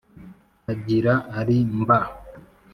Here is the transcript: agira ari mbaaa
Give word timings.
agira 0.71 1.13
ari 1.39 1.57
mbaaa 1.79 2.07